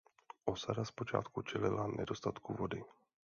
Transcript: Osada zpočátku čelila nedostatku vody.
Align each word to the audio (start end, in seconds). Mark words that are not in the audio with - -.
Osada 0.45 0.85
zpočátku 0.85 1.41
čelila 1.41 1.87
nedostatku 1.87 2.53
vody. 2.53 2.83